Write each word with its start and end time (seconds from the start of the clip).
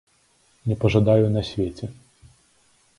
Не 0.71 0.75
пажадаю 0.85 1.29
на 1.37 1.41
свеце. 1.51 1.85